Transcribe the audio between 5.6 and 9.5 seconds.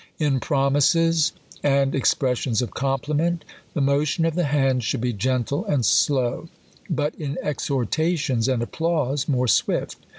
and slow; but in exhortations and applause, more